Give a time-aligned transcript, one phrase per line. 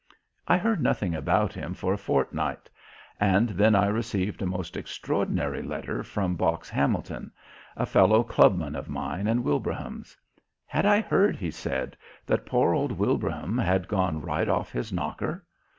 [0.47, 2.71] I heard nothing about him for a fortnight,
[3.19, 7.31] and then I received a most extraordinary letter from Box Hamilton,
[7.77, 10.17] a fellow clubman of mine and Wilbraham's.
[10.65, 11.95] Had I heard, he said,
[12.25, 15.45] that poor old Wilbraham had gone right off his "knocker"?